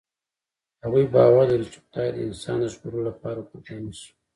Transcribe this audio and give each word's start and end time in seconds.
هغوی 0.83 1.05
باور 1.13 1.45
لري، 1.51 1.67
چې 1.73 1.79
خدای 1.85 2.09
د 2.13 2.17
انسان 2.27 2.57
د 2.59 2.65
ژغورلو 2.73 3.07
لپاره 3.09 3.45
قرباني 3.49 3.91
شو. 3.99 4.09